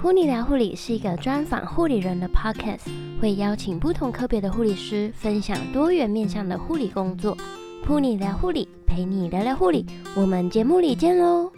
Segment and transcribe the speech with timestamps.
[0.00, 2.88] 普尼聊护理是一个专访护理人的 podcast，
[3.20, 7.36] 会邀请不同科别的护理师分享多元面向的护理工作。
[7.84, 9.84] 普尼聊护理，陪你聊聊护理，
[10.14, 11.50] 我们节目里见喽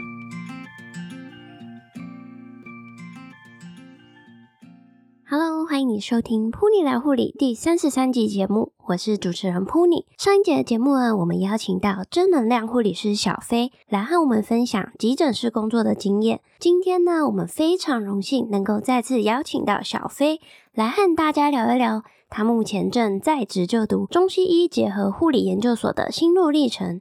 [5.91, 10.05] 你收听《Pony 聊护理》第三十三集节目，我是主持人 Pony。
[10.17, 16.42] 上一节的节目呢，我们邀请到正能量护理师小飞来和我们分享急诊室工作的经验。
[16.61, 20.41] 今天呢，我们非常荣幸能够再次邀请到小飞
[20.73, 27.00] 来和大家聊一聊他目前正在职就读中西医结合护理研究所的心路历程。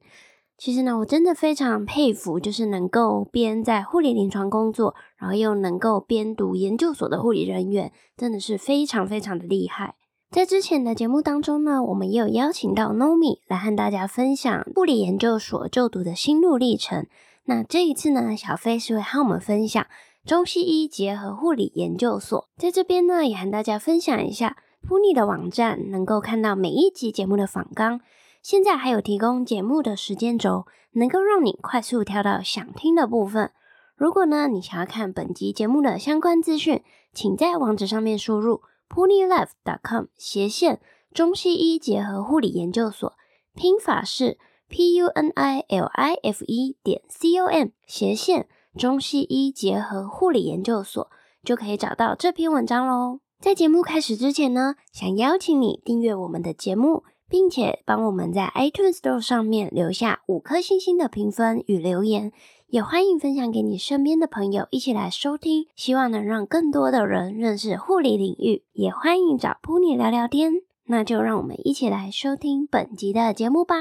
[0.59, 9.95] 其实呢，我真的非常佩服，就是能够边在护理临床工作，然后又能够边读研究所的护理人员，真的是非常非常的厉害。
[10.29, 17.07] 在之前的节目当中呢，我们也有邀请到 Nomi 来和大家分享护理研究所就读的心路历程。
[17.45, 19.87] 那这一次呢，小飞是会和我们分享
[20.25, 22.49] 中西医结合护理研究所。
[22.57, 28.01] 在这边呢，也和大家分享一下噗妮的网站，能够看到每一集节目的访纲。
[28.41, 33.51] 现在还有提供节目的时间轴，能够让你快速跳到想听的部分。
[33.95, 36.81] 如果呢，你想要看本集节目的相关资讯，
[37.13, 40.79] 请在网址上面输入 punilife.com 斜线
[41.13, 43.13] 中西医结合护理研究所，
[43.53, 44.37] 拼法是
[44.69, 51.09] p u n i l i f e 点 c o m 斜线中西医结合护理研究所，
[51.43, 53.19] 就可以找到这篇文章喽。
[53.41, 57.03] 在节目开始之前呢，想邀请你订阅我们的节目。
[57.29, 62.31] 并且帮我们在 iTunes Store 上面留下五颗星星的评分与留言，
[62.67, 68.63] 也欢迎分享给你身边的朋友一起来收听，希望能让更多的人认识护理领域。
[68.73, 70.53] 也欢迎找 Pony 聊聊天，
[70.87, 73.75] 那就让我们一起来收听本集的节目吧。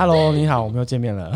[0.00, 1.30] Hello，你好，我们又见面了。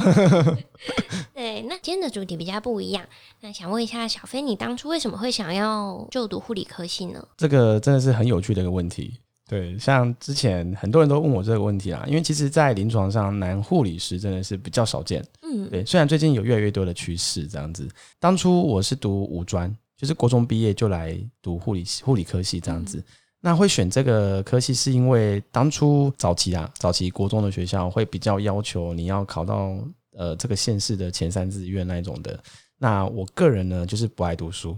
[1.35, 3.05] 对，那今天的主题比较不一样。
[3.43, 7.23] 那想问一下小飞，你当初为什么会想要就读护理科系呢？
[7.37, 9.19] 这个真的是很有趣的一个问题。
[9.47, 15.23] 对，像之前很多人都问我这个问题啦，因为其实，在临床上，男护理师真的是比较少见。
[15.43, 15.85] 嗯，对。
[15.85, 17.87] 虽然最近有越来越多的趋势这样子，
[18.19, 22.97] 当初我是读五专，就是国中毕业就来读护理护理科系这样子。
[22.97, 23.05] 嗯
[23.47, 29.77] 那会选这个科系，是因为当初早期啊，早期国中的学校会比较要求你要考到
[30.17, 32.43] 呃这个县市的前三志愿那一种的。
[32.79, 34.75] 那我个人呢，就是不爱读书，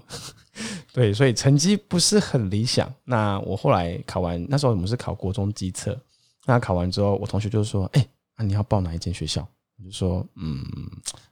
[0.92, 2.92] 对，所以成绩不是很理想。
[3.04, 5.96] 那我后来考完，那时候我们是考国中基测，
[6.44, 8.04] 那考完之后，我同学就说：“哎、
[8.36, 9.46] 那你要报哪一间学校？”
[9.78, 10.60] 我就说：“嗯，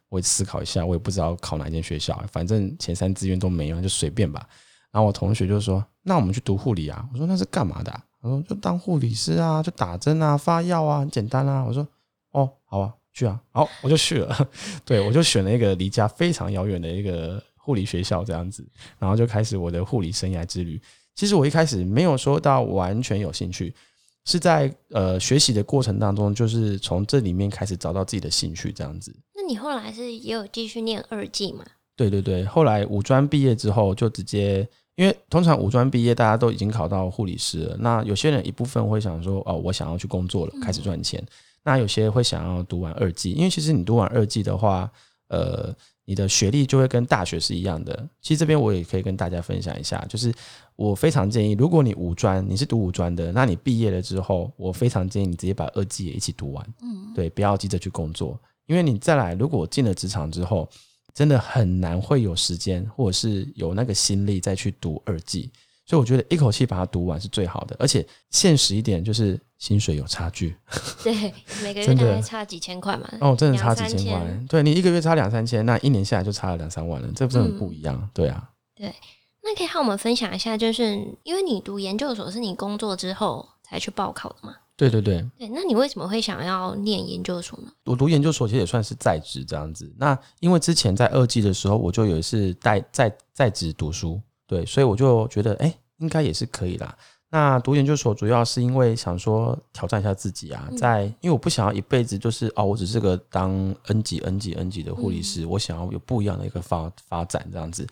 [0.08, 4.48] 我思考一下，我也不知道考哪一间学校，反正前三志愿都没有，就随便吧。”
[4.94, 11.84] 然后我同学就说：“那我们去读护理啊？”我说：“那是干嘛的啊？”他说：“就当护理师啊，就打针啊，发药啊，很简单啊。”我说
[12.30, 14.48] ：“哦，好啊，去啊。”好，我就去了。
[14.86, 18.64] 对，我就选了一个离家非常遥远的一个护理学校，这样子，
[18.96, 20.80] 然后就开始我的护理生涯之旅。
[21.16, 23.74] 其实我一开始没有说到完全有兴趣，
[24.26, 29.12] 是在呃学习的过程当中，就是从这里面开始找到自己的兴趣，这样子。
[29.34, 31.64] 那你后来是也有继续念二技吗？
[31.96, 34.68] 对对对，后来五专毕业之后就直接。
[34.96, 37.76] 因为通常五专毕业，大家都已经考到护理师了。
[37.80, 41.20] 那有些人一部分会想说，哦，我想要去工作了，开始赚钱。
[41.64, 44.88] 那有些会想要读完二技，因为其实你读完二技的话，
[45.28, 45.74] 呃，
[46.04, 48.08] 你的学历就会跟大学是一样的。
[48.20, 50.32] 其实这边我也可以跟大家分享一下，就是
[50.76, 56.64] 我非常建议，如果你五专你是读五专的，那你毕业了之后，我非常建议你直接把二技也一起读完。
[56.82, 60.68] 嗯，对，不要急着去工作，因为你再来，如果进了职场之后。
[61.14, 65.48] 真的很难会有时间，或者是有那个心力再去读二技，
[65.86, 67.76] 所以我觉得一口气把它读完是最好的。
[67.78, 70.56] 而且现实一点，就是薪水有差距。
[71.04, 71.32] 对，
[71.62, 73.08] 每个月大概差几千块嘛。
[73.22, 74.44] 哦，真的差几千块。
[74.48, 77.94] 对，你一个月差两三千，那一年下来就差了两三万了，这真的不一样。
[77.94, 78.50] 嗯、对啊。
[78.74, 78.92] 对，
[79.44, 84.56] 那可以和我们分享一下，就是因为你读研究所是你工作之后才去报考的吗？
[84.76, 87.70] 对对对，对，那你为什么会想要念研究所呢？
[87.84, 89.92] 我读研究所其实也算是在职这样子。
[89.96, 96.96] 那因为之前在二技的时候，我就有一次在在在职读书，对，所以我就觉得，哎，应该也是可以啦。
[97.30, 103.52] 那读研究所主要是因为想说挑战一下自己啊，在因为我不想要一辈子就是哦，我只是个当
[103.86, 107.86] N 级 N 级 N 级的护理师，我想要有不一样的一个发发展这样子。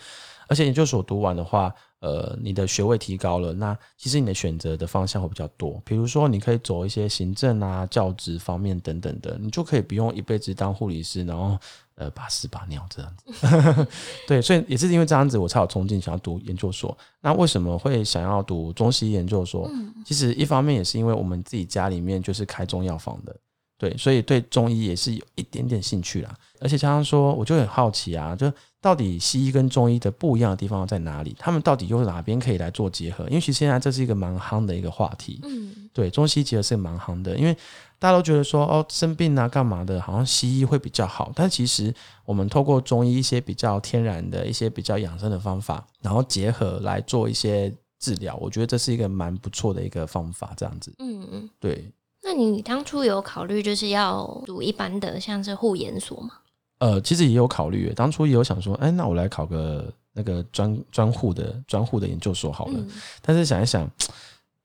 [0.53, 5.81] 而且研究所读完的话，呃，你的学位提高了，那其实你的选择的方向会比较多。
[5.83, 11.59] 比如说，你可以走一些行政啊、教职方面等等的，你就可以不用一辈子当护理师，然后
[11.95, 13.87] 呃把屎把尿这样子。
[14.29, 16.95] 对，所以也是因为这样子，我才有冲劲想要读研究所。
[17.23, 19.67] 那为什么会想要读中西医研究所？
[19.73, 23.35] 嗯，其实一方面也是因为我们自己家里面就是开中药房的。
[23.79, 28.53] 对，所以对中医也是有一点点兴趣啦，而且常常说，我就很好奇啊，就
[28.83, 31.35] 到底西医跟中医的不一样的地方在哪里？
[31.39, 33.25] 他们到底又是哪边可以来做结合？
[33.29, 35.39] 因为其实现在这是一个蛮夯的一个话题。
[35.45, 37.57] 嗯，对，中西结合是蛮夯的，因为
[38.01, 41.31] 大家都觉得说，哦，生病啊，干嘛的，好像西医会比较好。
[41.37, 41.95] 但其实
[42.25, 50.53] 我们透过中医一些比较天然的一些比较养生的方法，然后结合来做一些治疗，我觉得这是一个蛮不错的一个方法。
[50.57, 51.89] 这样子，嗯嗯，对。
[52.25, 56.35] 那你当初有考虑就是要读一般的像是护研所吗？
[56.83, 62.73] 呃，其实也有考虑，当初也有想说，哎，那我来考个那个专专护的专护的研究所好了。
[62.77, 62.91] 嗯、
[63.21, 63.89] 但是想一想，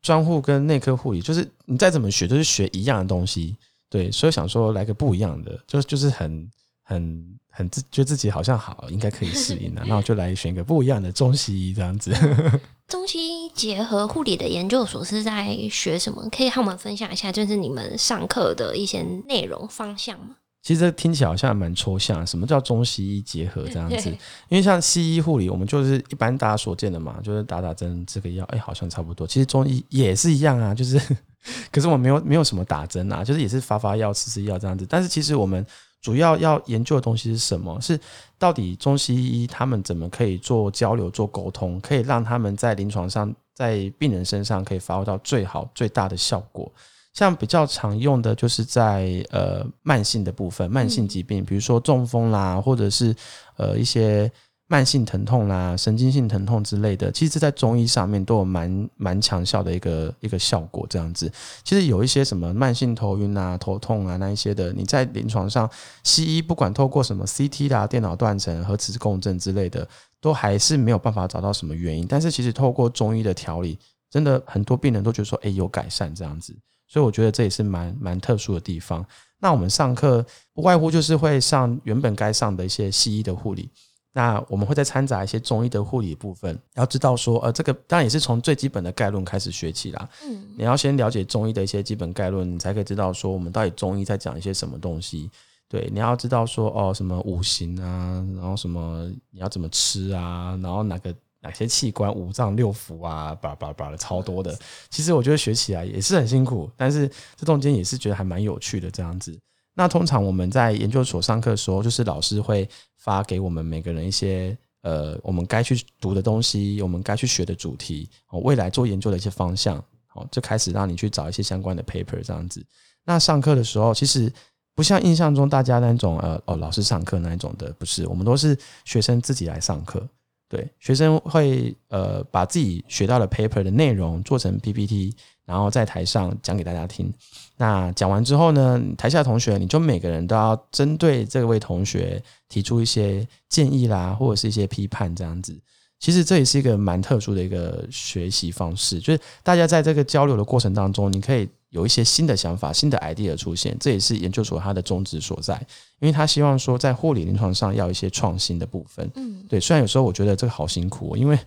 [0.02, 3.56] 专护跟内科护理，就是你再怎么学，都是学一样的东西，
[3.88, 6.50] 对，所以想说来个不一样的，就就是很
[6.81, 12.12] 很很自觉得自己好像好，应该可以适应的， 那我就来选个不一样的中西医这样子。
[12.90, 16.28] 中西医结合护理的研究所是在学什么？
[16.31, 20.38] 可以和我们分享一下，就是你们上课的一些内容方向吗？
[20.68, 22.28] 其实这听起来好像蛮抽象。
[22.28, 24.10] 什么叫中西医结合这样子？
[24.50, 29.25] 因为像西医护理，我们就是一般大家所见的嘛，就是打打针，吃个药，哎，好像差不多。
[29.25, 31.00] 其实中医也是一样啊，就是，
[31.72, 34.86] 可是我没有没有什么打针啊，就是也是发发药、吃吃药这样子。
[34.90, 35.66] 但是其实我们。
[36.00, 37.81] 主要要研究的东西是什么？
[37.81, 38.00] 是
[38.38, 46.72] 到底中西医他们怎么可以做交流、做沟通，可以让他们在临床上、在病人身上可以发挥到最好、最大的效果。
[47.18, 53.16] 像比较常用的就是在呃慢性的部分，慢性疾病，比如说中风啦，或者是
[53.56, 54.31] 呃一些。
[54.69, 60.86] 慢性疼痛啦，神经性疼痛之类的，其实在中医上面都有蛮蛮强效的一个一个效果。
[60.90, 61.31] 这样子，
[61.64, 65.69] 其实有一些什么慢性头晕啊、头痛啊那一些的，你在临床上，
[66.04, 69.88] 西医不管透过什么 CT 啦、电脑断层、核磁共振之类的，
[70.19, 72.06] 都还是没有办法找到什么原因。
[72.06, 73.80] 但是其实透过中医的调理，
[74.12, 76.54] 真的很多病人都觉得说，哎，有改善这样子。
[76.88, 79.06] 所以我觉得这也是蛮蛮特殊的地方。
[79.39, 83.69] 那我们上课不外乎就是会上原本该上的一些西医的护理。
[84.13, 90.10] 那我们会再掺杂一些中医的护理部分，要知道说，呃，这个当然也是从最基本的概论开始学起啦。
[90.25, 95.30] 嗯，你要先了解中医的一些基本概论，你才可以知道说我们到底中医在讲一些什么东西。
[95.69, 101.13] 对，你要知道说，哦，什么五行啊，然后什么你要怎么吃啊，然后哪个
[101.48, 104.58] 哪些器官五脏六腑啊，叭叭叭的超多的。
[104.90, 109.38] 其实我觉得学起来也是很辛苦，但是这中间也是觉得还蛮有趣的这样子。
[109.74, 112.68] 那通常我们在研究所上课的时候，就是老师会
[112.98, 119.78] 发给我们每个人一些呃，我们该去读的东西，我们该去学的主题，哦，未来做研究的一些方向，
[120.16, 122.62] 哦，就开始让你去找一些相关的 paper 这样子。
[123.06, 124.30] 那上课的时候，其实
[124.76, 130.06] 不像印象中大家那种呃哦，老师上课那一种的，不是，我们都是学生自己来上课。
[130.50, 135.14] 对，学生会呃把自己学到的 paper 的内容做成 PPT，
[135.46, 137.14] 然后在台上讲给大家听。
[137.58, 145.60] 那讲完之后呢，台下同学你就每个人都要针对这位同学提出一些建议啦，或者是一些批判这样子。
[146.00, 151.50] 其实这也是一个蛮特殊的一个学习方式，就是大家在这个交流的过程当中，你可以。
[151.69, 155.56] 有一些新的想法、新的 idea 出现，这也是研究所它的宗旨所在。
[156.00, 159.10] 因为他希望说，在护理临床上要一些创新的部分。
[159.16, 159.60] 嗯，对。
[159.60, 161.38] 虽然有时候我觉得这个好辛苦，因为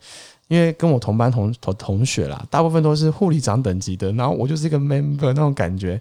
[0.49, 6.01] 因为跟我同班同同同学啦，大部分都是护理长等级的，然后我就是一个 member 那种感觉，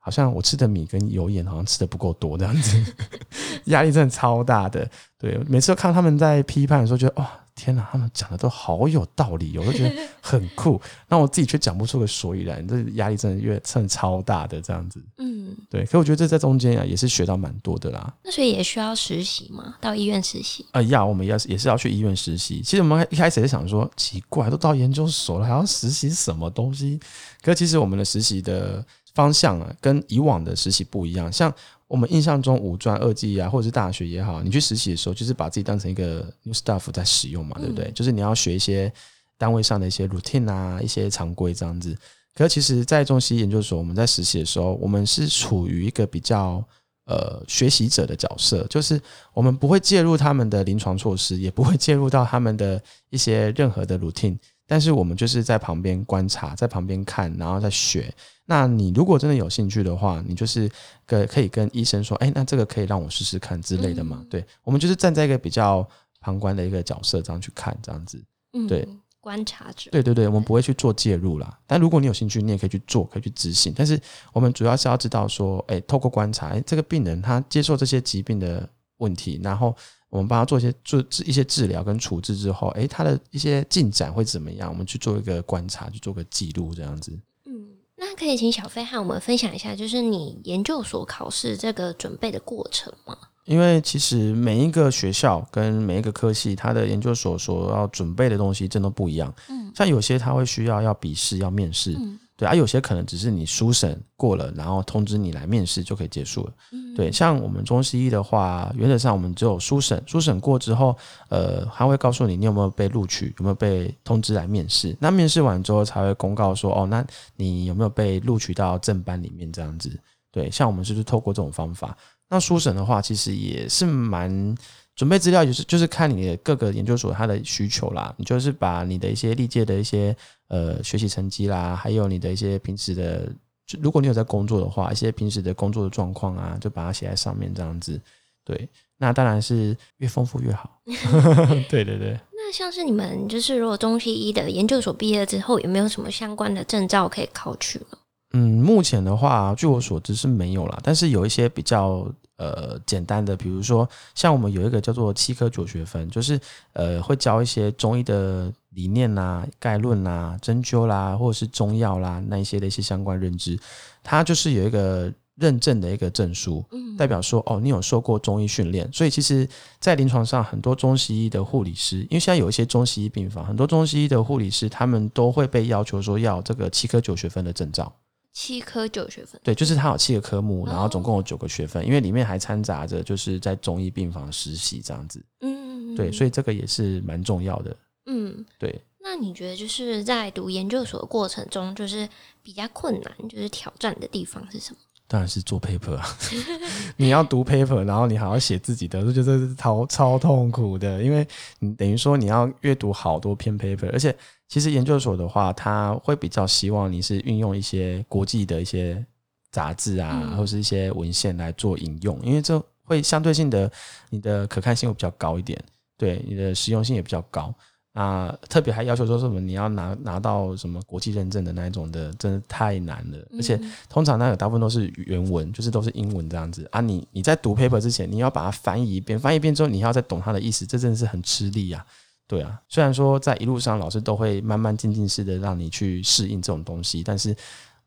[0.00, 2.84] 好像我吃的米跟油盐好像吃的不够多这样子，
[3.66, 4.90] 压力真的超大的。
[5.18, 7.30] 对，每次都看他们在批判的时候，觉得哇。
[7.56, 10.80] 天哪，他们讲的都好有道理，我都觉得很酷。
[11.08, 14.98] 那我自己却讲不出个所以然，这压力真的越真的超大的这样子。
[15.18, 15.84] 嗯，对。
[15.84, 18.14] 可我觉得这在中间啊，也是学到蛮多的啦。
[18.24, 19.74] 那所以也需要实习吗？
[19.78, 20.64] 到医院实习？
[20.72, 22.62] 呃，要我们要也是要去医院实习。
[22.62, 26.98] 其实我们一开始也想说，奇怪，都到研究所了，还要实习什么东西？
[27.42, 28.82] 可其实我们的实习的
[29.14, 31.32] 方向啊，跟以往的实习不一样。
[31.32, 31.52] 像
[31.86, 37.86] 我们印象中五专二技啊，或者是大学也好，你去实习的时候，就是把自己当成一个 new staff 在使用嘛，对不对？
[37.86, 38.92] 嗯、就是你要学一些
[39.36, 41.96] 单位上的一些 routine 啊，一些常规这样子。
[42.32, 46.64] 可是其实，在中西研究所，我们在实习的时候，我们是处于一个比较
[47.06, 48.98] 呃学习者的角色，就是
[49.34, 54.38] 我们不会介入他们的临床措施，也不会介入到他们的一些任何的 routine。
[54.70, 58.14] 但是我们就是在旁边观察，在旁边看，然后再学。
[58.46, 60.70] 那你如果真的有兴趣的话，你就是
[61.04, 64.18] 跟可以跟医生说，哎，那这个可以让我试试看之类的嘛。
[64.20, 65.84] 嗯、对，我们就是站在一个比较
[66.20, 68.22] 旁观的一个角色这样去看，这样子。
[68.52, 68.88] 嗯，对，
[69.20, 69.90] 观察者。
[69.90, 71.58] 对对对，我们不会去做介入啦。
[71.66, 73.74] 但如果你有兴趣，你也可以去做，可以去执行。
[73.76, 74.00] 但是
[74.32, 79.74] 我们主要是要知道说，哎，透过观察，哎，这个病人他接受这些疾病的问题，然后
[80.10, 84.68] 我们帮他做一些做一些治疗跟处置之后，诶，他的一些进展会怎么样？
[84.68, 87.12] 我们去做一个观察，去做个记录，这样子。
[87.46, 93.16] 嗯，那可以请小飞和我们分享一下，就是你研究所考试这个准备的过程吗？
[93.46, 99.32] 因为其实每一个学校跟每一个科系，它的研究所所要准备的东西真的不一样。
[99.48, 101.92] 嗯，像有些他会需要要笔试要面试。
[101.92, 106.52] 嗯对啊，有些可能只是你书审过了，然后通知你来面试就可以结束了。
[106.72, 110.96] 嗯、对，像我们中西医的话，原则上我们只有书审，书审过之后，
[111.28, 114.96] 呃，他会告诉你你有没有被录取，有没有被通知来面试。
[114.98, 117.04] 那面试完之后才会公告说，哦，那
[117.36, 120.00] 你有没有被录取到正班里面这样子？
[120.32, 121.94] 对，像我们就是透过这种方法。
[122.30, 124.56] 那书审的话，其实也是蛮。
[125.00, 130.14] 准备资料就是就是看你的各个研究所它的需求啦，你就是把你的一些历届的一些
[130.48, 133.32] 呃学习成绩啦，还有你的一些平时的，
[133.80, 137.98] 如果你有在工作的话，一些平时的工作的状况啊，就把它写在上面这样子。
[138.44, 140.78] 对，那当然是越丰富越好。
[141.70, 142.20] 对对对。
[142.34, 147.96] 那像是你们就是如果中西医的研究所毕业之后，有没有什么相关的证照可以考取呢？
[148.34, 152.06] 嗯，目前的话，据我所知是没有啦，但是有一些比较。
[152.40, 156.40] 呃，简单的，比如说像我们有一个叫做七科九学分，就是
[156.72, 163.58] 呃会教一些中医的理念啊、概论啊、针灸啦，或者是中药啦那一些的一些相关认知，
[164.02, 166.64] 它就是有一个认证的一个证书，
[166.96, 169.46] 代表说哦，你有受过中医训练，所以其实，
[169.78, 177.92] 在临床上很多中西医的护理师，因为现在有一些中西医病房，很多中西医的护理师他们都会被要求说要这个七科九学分的证照。
[178.32, 185.24] 七科九学分，对，就是它有七个科目，然后总共有九个学分，哦、因为里面还掺杂着就是在中医病房实习这样子。
[185.40, 187.76] 嗯，对，所以这个也是蛮重要的。
[188.06, 188.80] 嗯，对。
[189.02, 192.08] 那你觉得就是在读研究所的过程中，就是
[192.42, 194.78] 比较困难，就是挑战的地方是什么？
[195.10, 196.06] 当然是做 paper 啊！
[196.96, 201.26] 你要读 paper，然后你还要写自己的，我觉得是超超痛苦的，因为
[201.58, 209.04] 你等于说你要阅读好多篇 paper，而且其实研究所的话，他会比较希望你是运用一些国际的一些
[209.50, 213.68] 杂志啊，嗯、或是一些文献来做引用，因为这会相对性的
[214.10, 215.60] 你的可看性会比较高一点，
[215.98, 217.52] 对，你的实用性也比较高。
[217.92, 223.18] 啊，特别还要求说什么你要拿拿到什么国际认证的那一种的，真的太难了。
[223.30, 226.80] 嗯、而且通常那个大部分都是原文，就是都是英文这样子啊。
[226.80, 231.84] 你你在读 paper 之前，你要把它翻译一遍，翻译一遍之后，你要再懂它的意思，这真的是很吃力啊。
[232.28, 237.34] 对啊，虽然说在一路上老师都会慢慢渐进式的让你去适应这种东西，但是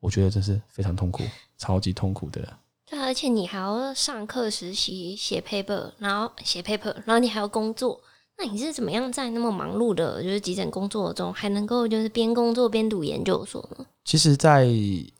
[0.01, 1.23] 我觉得这是非常痛苦，
[1.57, 2.41] 超级痛苦的。
[2.89, 8.01] 对，而且你还要上课实习写 paper，然后写 paper，然后你还要工作。
[8.37, 13.85] 那你是怎么样在那么忙碌的，就是急诊工作中，还能够就是边工作边读研究所呢？
[14.03, 14.71] 其实在，在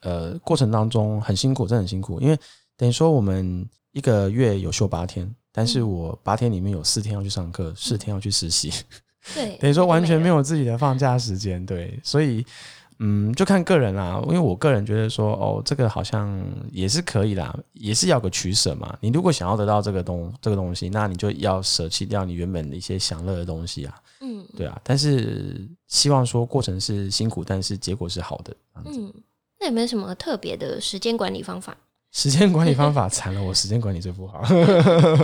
[0.02, 2.38] 呃过程当中很辛苦，真的很辛苦，因为
[2.76, 8.72] 等于说我们一个月有休八天，但是我八天里面有四天要去上课，四天要去实习，
[9.34, 12.46] 对， 等于说完全没有自己的放假时间，对，所以。
[13.00, 16.40] 嗯，就看个人啦，因为我个人觉得说，哦，这个好像
[16.72, 18.96] 也是可以啦，也是要个取舍嘛。
[19.02, 23.96] 你如果想要得到这个东这个东西，那你就要舍弃掉你原本的一些享乐的东西啊。
[24.22, 24.80] 嗯，对啊。
[24.84, 28.56] 但是希望说过程是辛苦，但是结果是好的。
[28.86, 29.14] 嗯，
[29.60, 31.76] 那有没有什么特别的时间管理方法？
[32.12, 34.44] 时间管理方法惨了，我时间管理最不好。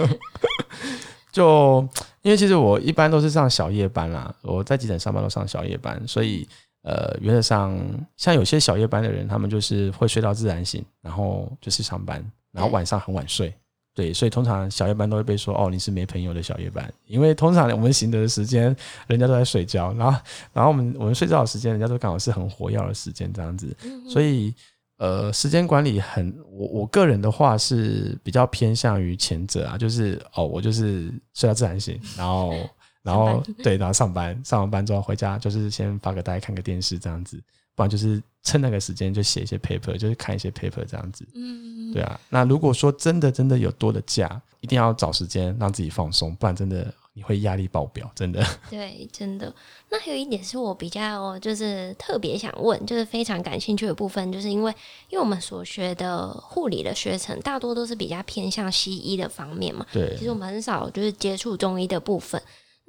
[1.32, 1.88] 就
[2.24, 6.48] 因为其实我一般都是上小夜班啦，我在急诊上班都上小夜班，所以。
[6.82, 7.78] 呃，原则上，
[8.16, 13.54] 像有些小夜班的人，他们就是会睡到自然醒，然后就是上班，然后晚上很晚睡。
[13.94, 18.74] 对，所以通常小夜班都会被说哦，你是没朋友的小夜班，因为通常我们醒的时间，
[19.08, 20.20] 人家都在睡觉，然后，
[20.54, 23.76] 然后我们我们睡觉的时间，人家都刚好是很活跃的时间，这样子。
[24.08, 24.54] 所以，
[25.00, 32.54] 呃，时间管理很，我我个人的话是比较偏向于前者啊，就是哦，我就是睡到自然醒，然后。
[33.02, 37.42] 然后对，然后上班，上完班之后回家，就是先发个呆，看个电视这样子，
[37.76, 41.26] 不然就是趁那个时间就写一些 paper，就是看一些 paper 这样子。
[41.34, 42.20] 嗯，对啊。
[42.30, 48.46] 那如果说真的真的有多的假，一定要找时间让自己放松，不然真的你会压力爆表，真的。
[48.70, 49.54] 对，真的。
[49.90, 54.70] 那还有一点是我比较就是特别想问，就是非常感兴趣的部分，就是因为
[55.08, 59.86] 因为我们所学的护理的学程大多都是比较偏向西医的方面嘛。
[59.94, 60.14] 对。
[60.18, 62.42] 其实我们很少就是接触中医的部分。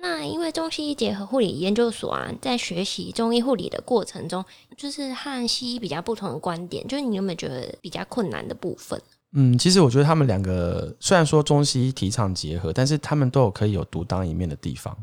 [0.03, 4.43] 那因为中西医结合护理研究所啊，在学习中医护理的过程中，
[4.77, 9.01] 就是和西医比较不同的观点，就是你有没有觉得比较困难的部分？
[9.33, 14.97] 嗯，其实我觉得他们两个虽然说中西医提倡结合，但是他们都有可以有独当一面的地方。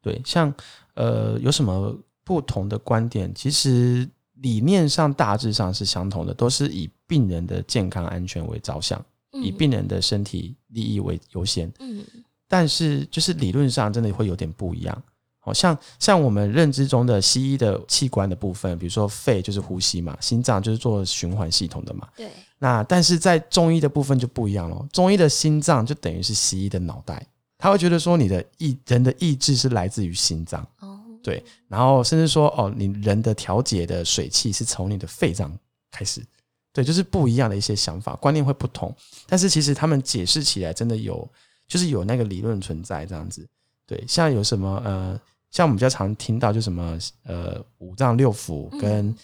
[0.00, 0.54] 对，像
[0.94, 3.34] 呃有什么不同的观点？
[3.34, 11.72] 其实理念上大致上是相同的，都是以病人的健康安全为着想，以病人的身体利益为优先。
[11.80, 12.04] 嗯。
[12.54, 15.02] 但是就是理论上真的会有点不一样。
[15.40, 22.08] 好像像我们认知中的西医的器官的部分，比如说肺就是呼吸嘛，心脏就是做循环系统的嘛。
[22.16, 22.30] 对。
[22.60, 27.26] 那但是在中医的部分就不一样了，中医的心脏就等于是西医的脑袋，
[27.58, 30.64] 他会觉得说你的意人的意志是来自于心脏。
[30.78, 31.00] 哦。
[31.24, 31.42] 对。
[31.66, 35.52] 然后甚至说哦，你人的调节的水气是从你的肺脏
[35.90, 36.24] 开始。
[36.72, 38.92] 对，就是不一样的一些想法观念会不同，
[39.28, 41.28] 但是其实他们解释起来真的有，
[41.66, 43.46] 就是有那个理论存在这样子。
[43.86, 45.20] 对，像有什么呃。
[45.50, 49.14] 像我们比较常听到，就什么呃五脏六腑跟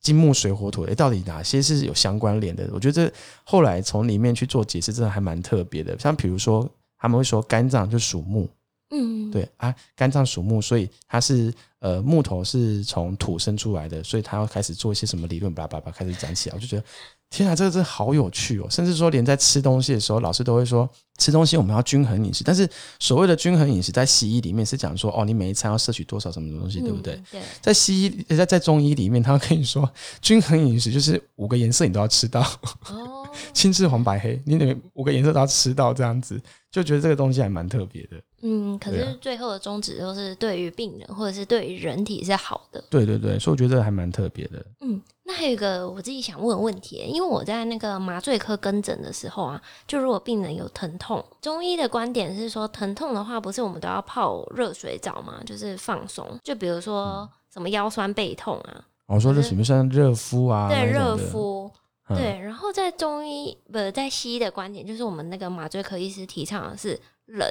[0.00, 2.70] 金木水火土，诶、欸，到底哪些是有相关联的？
[2.72, 5.98] 我觉得这后来从里面去做解释，真的还蛮特别的。
[5.98, 6.64] 像比如说，
[6.96, 8.48] 他们会说肝脏就属木，
[8.90, 16.84] 嗯，对啊，肝脏属木，所以它是呃木头是从土生出来的，所以它要开始做一些什么理论，叭叭叭开始讲起来，我就觉得。
[17.30, 18.66] 天啊，这个真的好有趣哦！
[18.68, 22.42] 甚至说，连在吃东西的时候，老师都会说，吃东西我们要均衡饮食。
[22.42, 27.22] 但是，所谓的均衡饮食，在西医里面是讲说，哦，你每一餐要摄取多少什么东西，对不对？
[27.30, 27.42] 对。
[27.60, 29.88] 在西医，在在中医里面，他会跟你说，
[30.22, 32.40] 均衡饮食就是五个颜色你都要吃到。
[32.88, 33.18] 哦。
[33.52, 38.20] 青赤黄白黑，你得五个颜色都要吃到，这样子就觉得这个东西还蛮特别的。
[38.42, 42.82] 嗯，可是最后的宗旨都是对于病人或者是对于人体是好的。
[42.90, 44.66] 对对对，所以我觉得这个还蛮特别的。
[44.80, 45.00] 嗯。
[45.22, 51.09] 那还有一个我自己想问的问题，因为我在那个麻醉科跟诊的时候啊，就如果病人有疼痛，
[51.40, 55.40] 中医的观点是说，疼痛的话不是我们都要泡热水澡吗？
[55.46, 60.68] 就是放松，就比如说什么腰酸背痛啊，我说这什么像热敷啊？
[60.68, 61.70] 对，热敷，
[62.08, 62.38] 嗯、对。
[62.38, 67.48] 然后在中医不是在西医的观点，就是我们那个麻醉科医师提倡的是冷，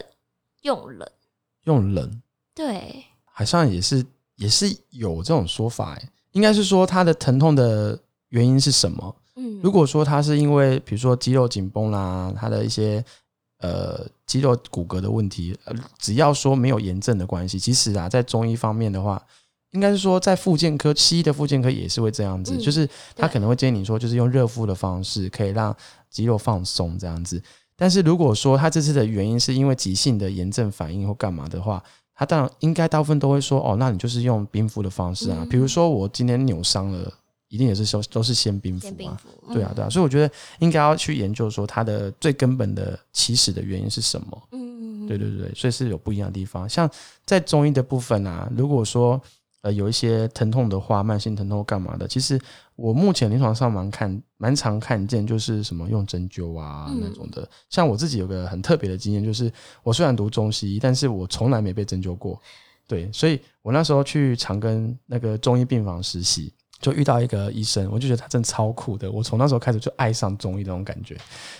[0.62, 1.10] 用冷，
[1.64, 2.22] 用冷，
[2.54, 6.10] 对，好像也是也是有这种说法哎。
[6.34, 8.00] 应该是说他的疼痛的
[8.30, 9.16] 原因是什么？
[9.36, 13.04] 嗯，如果说他是因为比如说肌肉紧绷啦，他的一些
[13.60, 19.22] 呃肌肉骨骼的问题，呃，只要说没有炎症的关系，其实啊，在中医方面的话，
[19.72, 25.76] 应该是说在复健科，西医的复健科也是会这样子，嗯，就是他可能会建议你说，就是用热敷的方式可以让
[26.10, 27.42] 肌肉放松这样子。
[27.76, 31.82] 但是如果说他这次的原因是因为急性的炎症反应或干嘛的话，
[32.14, 35.48] 他当然应该大部分都会说哦，那你就是用冰敷的方式啊。
[35.50, 37.14] 比如说我今天扭伤了，
[37.50, 39.20] 一定也是说都是先冰敷嘛。
[39.54, 39.90] 对啊，对啊。
[39.90, 44.42] 所以我觉得应该要去研究说它的最根本的起始的原因是什么。
[44.54, 46.68] 嗯，对对对，所以是有不一样的地方。
[46.68, 46.90] 像
[47.26, 49.22] 在中医的部分啊，如果说。
[49.62, 52.08] 呃，有一些疼痛的话，慢性疼痛干嘛的？
[52.08, 52.40] 其实
[52.78, 57.46] 我目前临床上蛮看蛮常看见，就是什么用针灸啊、嗯、那种的。
[57.70, 59.52] 像我自己有个很特别的经验，就是
[59.84, 62.42] 我虽然读中西医，但是我从来没被针灸过。
[62.88, 69.12] 对，所以我那时候去长庚那个中医病房实习，就遇到一个医生，我就觉得他真的超酷的。
[69.12, 71.18] 我从那时候开始就爱上中医那种感觉。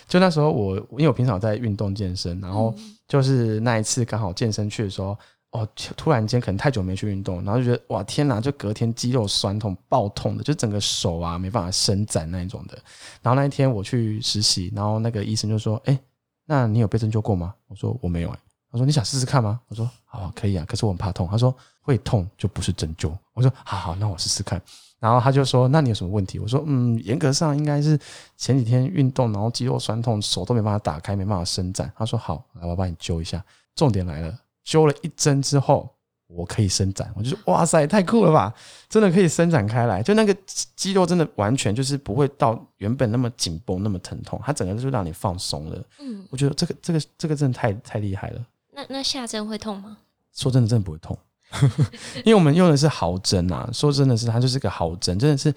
[0.08, 2.74] 就那时候我因为我平常在运动健身，然后
[3.06, 5.16] 就是那一次刚好健身去的时候。
[5.52, 12.78] 哦，突然间可能太久没去运动，然后就觉得哇天哪，就隔天肌肉酸痛、爆痛的，就整个手啊没办法伸展那一种的。
[13.20, 16.00] 然后那一天我去实习，然后那个医生就说：“哎、欸，
[16.46, 18.38] 那你有被针灸过吗？”我说：“我没有。”哎，
[18.70, 24.60] 他说：“你想试试看吗？”我说：“好，可以啊，可是我很怕痛。”他说：“会痛就不是针灸。”我说：“好好，那我试试看。”
[25.00, 27.98] 然后他就说：“那你有什么问题？”我说：“嗯，严格上应该是
[28.36, 34.38] 前几天运动，然后肌肉酸痛，手都没办法打开，没办法伸展。”他说：“好，来，我帮你灸一下。”重点来了。
[34.64, 35.88] 灸了一针之后，
[36.26, 38.52] 我可以伸展，我就说哇塞，太酷了吧！
[38.88, 40.36] 真的可以伸展开来，就那个
[40.76, 45.82] 肌肉真的完全就是不会到原本那么紧绷、那么疼痛，它整个就让你放松了。
[45.98, 48.44] 嗯，我觉得这个、这个、这个真的太太厉害了。
[48.80, 49.98] 那那下针会痛吗？
[50.34, 51.18] 说真的，真的不会痛，
[52.24, 53.68] 因为我们用的是毫针啊。
[53.72, 55.52] 说真的是，它就是个毫针，真的是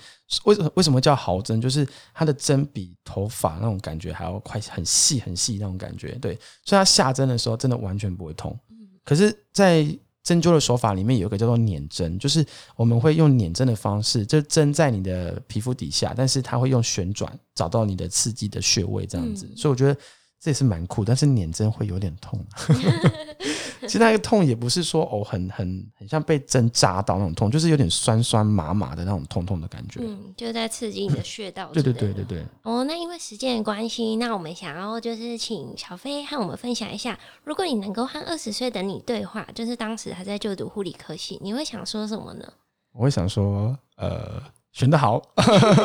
[0.45, 1.61] 为什么为什么叫毫针？
[1.61, 6.13] 就是它的针比头发那种感觉还要快，很细很细那种感觉。
[6.15, 8.57] 对，所以它下针的时候真的完全不会痛。
[9.05, 9.85] 可是，在
[10.23, 19.49] 针灸的手法里面有一个叫做捻针，就是我们会用捻针的方式，就针在你的皮肤底下，但是它会用旋转找到你的刺激的穴位，这样子。
[19.55, 19.97] 所以我觉得
[20.43, 22.37] 这也是蛮酷，但是捻针会有点痛。
[23.83, 30.01] 其实那个痛也不是说哦，很很很像被针扎到那种痛，就是有点酸酸麻麻的那种痛痛的感觉。
[30.03, 31.69] 嗯，就是在刺激你的穴道。
[31.71, 32.45] 对对对对对。
[32.63, 42.45] 哦，那因为时间的关系，那我们想要就是请小飞和我们分享一下，如果你能够和二十岁的你对话，就是当时还在就读护理科系，你会想说什么呢？
[42.91, 45.21] 我会想说，呃，选得好。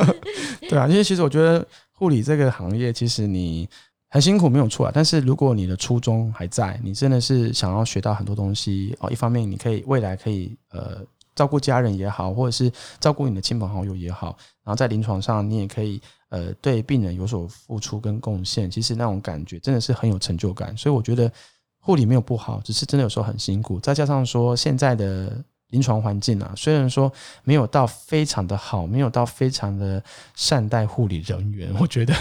[0.68, 3.68] 对啊，因为其实我觉得护理这个行业，其实你。
[4.11, 9.11] 很辛苦没有错啊，但是如果你的初衷还在，你真的是想要学到很多东西哦。
[9.11, 11.03] 一方面你可以未来可以呃
[11.35, 18.71] 照顾家人也好，或者是照顾你的亲朋好友也好，然后在临床上你也可以呃对病人有所付出跟贡献。
[18.71, 21.31] 其实那种感觉真的是很有成就感，所以我觉得
[21.79, 23.79] 护理没有不好，只是真的有时候很辛苦。
[23.79, 27.12] 再加上说现在的临床环境啊，虽然说
[27.44, 30.02] 没有到非常的好，没有到非常的
[30.35, 32.14] 善待护理人员，我觉得，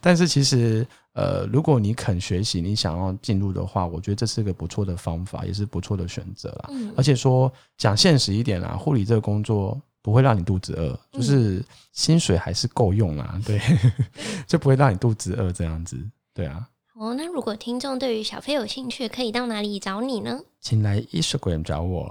[0.00, 6.70] 但是其实呃，如果你肯学习，你想要进入的话，我觉得这是个不错的方法，也是不错的选择啦。
[6.70, 13.60] 嗯、而且说讲现实一点啦，护理这个工作不会让你肚子饿，就是薪水还是够用啦，对，
[14.46, 15.98] 就不会让你肚子饿这样子，
[16.32, 16.64] 对啊。
[16.96, 20.40] 哦，那如果听众对于小飞有兴趣，可以到哪里找你呢？
[20.60, 22.08] 请来 Instagram 找我，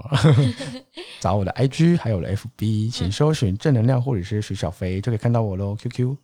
[1.20, 5.74] 找我的 IG，还有了 FB，请搜寻正能量护理师徐小飞，就可以看到我喽。
[5.74, 6.16] QQ。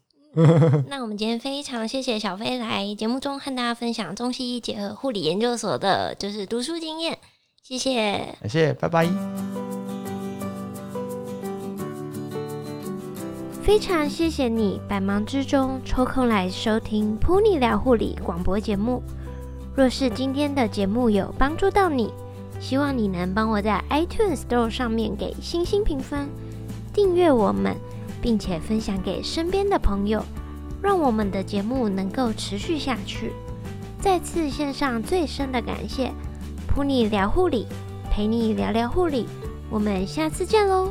[0.86, 7.18] 那我们今天非常谢谢小飞来节目中和大家分享中西医结合护理研究所的，就是读书经验，
[7.62, 9.79] 谢谢，感谢，拜拜。
[13.62, 19.02] 非常谢谢你百忙之中抽空来收听《Pony 聊护理》广播节目。
[19.76, 22.10] 若是今天的节目有帮助到你，
[22.58, 26.26] 希望你能帮我在 iTunes Store 上面给星星评分、
[26.92, 27.76] 订阅我们，
[28.22, 30.24] 并且分享给身边的朋友，
[30.82, 33.30] 让我们的节目能够持续下去。
[34.00, 36.08] 再次献上最深的感谢，
[36.74, 37.66] 《噗妮聊护理》
[38.10, 39.26] 陪你聊聊护理，
[39.68, 40.88] 我们下次见喽。